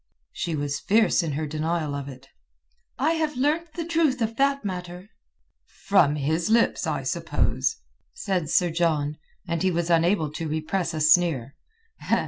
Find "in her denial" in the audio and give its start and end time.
1.21-1.93